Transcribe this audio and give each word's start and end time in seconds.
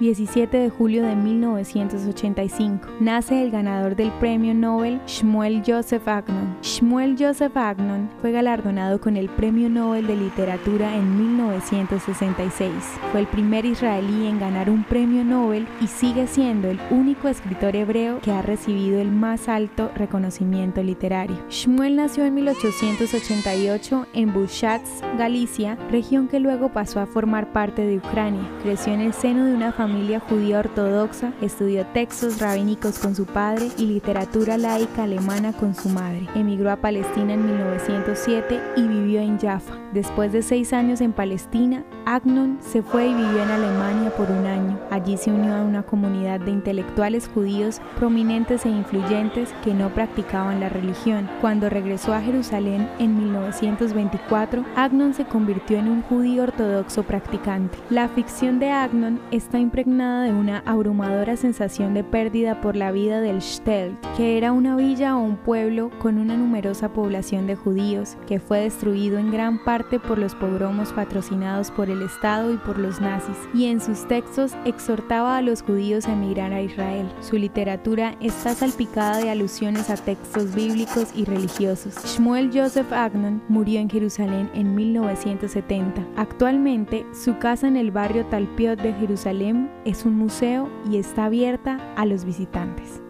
17 0.00 0.56
de 0.56 0.70
julio 0.70 1.02
de 1.02 1.14
1985. 1.14 2.88
Nace 3.00 3.42
el 3.42 3.50
ganador 3.50 3.96
del 3.96 4.10
premio 4.12 4.54
Nobel 4.54 4.98
Shmuel 5.06 5.62
Joseph 5.64 6.08
Agnon. 6.08 6.56
Shmuel 6.62 7.16
Joseph 7.18 7.54
Agnon 7.54 8.08
fue 8.22 8.32
galardonado 8.32 8.98
con 8.98 9.18
el 9.18 9.28
Premio 9.28 9.68
Nobel 9.68 10.06
de 10.06 10.16
Literatura 10.16 10.96
en 10.96 11.34
1966. 11.34 12.72
Fue 13.12 13.20
el 13.20 13.26
primer 13.26 13.66
israelí 13.66 14.26
en 14.26 14.40
ganar 14.40 14.70
un 14.70 14.84
premio 14.84 15.22
Nobel 15.22 15.68
y 15.82 15.86
sigue 15.86 16.26
siendo 16.26 16.70
el 16.70 16.80
único 16.90 17.28
escritor 17.28 17.76
hebreo 17.76 18.20
que 18.20 18.32
ha 18.32 18.40
recibido 18.40 19.00
el 19.00 19.10
más 19.10 19.50
alto 19.50 19.90
reconocimiento 19.94 20.82
literario. 20.82 21.36
Shmuel 21.50 21.96
nació 21.96 22.24
en 22.24 22.34
1888 22.36 24.06
en 24.14 24.32
Bushatz, 24.32 25.02
Galicia, 25.18 25.76
región 25.90 26.26
que 26.26 26.40
luego 26.40 26.70
pasó 26.70 27.00
a 27.00 27.06
formar 27.06 27.52
parte 27.52 27.82
de 27.82 27.98
Ucrania. 27.98 28.48
Creció 28.62 28.94
en 28.94 29.02
el 29.02 29.12
seno 29.12 29.44
de 29.44 29.54
una 29.54 29.72
familia 29.72 29.89
judía 30.18 30.58
ortodoxa, 30.58 31.32
estudió 31.40 31.86
textos 31.86 32.40
rabínicos 32.40 32.98
con 32.98 33.14
su 33.14 33.26
padre 33.26 33.68
y 33.78 33.86
literatura 33.86 34.58
laica 34.58 35.04
alemana 35.04 35.52
con 35.52 35.74
su 35.74 35.88
madre. 35.88 36.26
Emigró 36.34 36.70
a 36.70 36.76
Palestina 36.76 37.34
en 37.34 37.46
1907 37.46 38.60
y 38.76 38.82
vivió 38.82 39.20
en 39.20 39.38
Jaffa. 39.38 39.74
Después 39.92 40.32
de 40.32 40.42
seis 40.42 40.72
años 40.72 41.00
en 41.00 41.12
Palestina, 41.12 41.84
Agnon 42.06 42.58
se 42.60 42.82
fue 42.82 43.08
y 43.08 43.14
vivió 43.14 43.42
en 43.42 43.50
Alemania 43.50 44.10
por 44.16 44.30
un 44.30 44.46
año. 44.46 44.78
Allí 44.90 45.16
se 45.16 45.32
unió 45.32 45.54
a 45.54 45.62
una 45.62 45.82
comunidad 45.82 46.40
de 46.40 46.52
intelectuales 46.52 47.28
judíos 47.28 47.80
prominentes 47.98 48.64
e 48.66 48.68
influyentes 48.68 49.52
que 49.64 49.74
no 49.74 49.90
practicaban 49.90 50.60
la 50.60 50.68
religión. 50.68 51.28
Cuando 51.40 51.68
regresó 51.68 52.14
a 52.14 52.20
Jerusalén 52.20 52.88
en 52.98 53.18
1924, 53.18 54.64
Agnon 54.76 55.14
se 55.14 55.24
convirtió 55.24 55.78
en 55.78 55.88
un 55.88 56.02
judío 56.02 56.44
ortodoxo 56.44 57.02
practicante. 57.02 57.78
La 57.90 58.08
ficción 58.08 58.60
de 58.60 58.70
Agnon 58.70 59.20
está 59.30 59.58
impregnada 59.80 60.24
de 60.24 60.32
una 60.34 60.62
abrumadora 60.66 61.38
sensación 61.38 61.94
de 61.94 62.04
pérdida 62.04 62.60
por 62.60 62.76
la 62.76 62.92
vida 62.92 63.22
del 63.22 63.40
Stelt, 63.40 63.96
que 64.14 64.36
era 64.36 64.52
una 64.52 64.76
villa 64.76 65.16
o 65.16 65.22
un 65.22 65.36
pueblo 65.36 65.90
con 66.00 66.18
una 66.18 66.36
numerosa 66.36 66.92
población 66.92 67.46
de 67.46 67.56
judíos, 67.56 68.18
que 68.26 68.40
fue 68.40 68.60
destruido 68.60 69.18
en 69.18 69.30
gran 69.30 69.64
parte 69.64 69.98
por 69.98 70.18
los 70.18 70.34
pogromos 70.34 70.92
patrocinados 70.92 71.70
por 71.70 71.88
el 71.88 72.02
Estado 72.02 72.52
y 72.52 72.58
por 72.58 72.78
los 72.78 73.00
nazis, 73.00 73.38
y 73.54 73.66
en 73.66 73.80
sus 73.80 74.06
textos 74.06 74.52
exhortaba 74.66 75.38
a 75.38 75.42
los 75.42 75.62
judíos 75.62 76.06
a 76.06 76.12
emigrar 76.12 76.52
a 76.52 76.60
Israel. 76.60 77.10
Su 77.22 77.36
literatura 77.36 78.16
está 78.20 78.54
salpicada 78.54 79.16
de 79.16 79.30
alusiones 79.30 79.88
a 79.88 79.96
textos 79.96 80.54
bíblicos 80.54 81.08
y 81.14 81.24
religiosos. 81.24 81.94
Shmuel 82.04 82.50
Joseph 82.52 82.92
Agnon 82.92 83.42
murió 83.48 83.80
en 83.80 83.88
Jerusalén 83.88 84.50
en 84.52 84.74
1970. 84.74 86.04
Actualmente, 86.16 87.06
su 87.14 87.38
casa 87.38 87.66
en 87.66 87.78
el 87.78 87.90
barrio 87.90 88.26
Talpiot 88.26 88.78
de 88.82 88.92
Jerusalén 88.92 89.69
es 89.84 90.04
un 90.04 90.16
museo 90.16 90.68
y 90.90 90.98
está 90.98 91.26
abierta 91.26 91.78
a 91.96 92.06
los 92.06 92.24
visitantes. 92.24 93.02